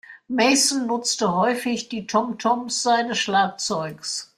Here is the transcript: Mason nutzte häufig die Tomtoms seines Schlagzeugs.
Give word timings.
Mason 0.27 0.87
nutzte 0.87 1.31
häufig 1.31 1.87
die 1.87 2.07
Tomtoms 2.07 2.81
seines 2.81 3.19
Schlagzeugs. 3.19 4.29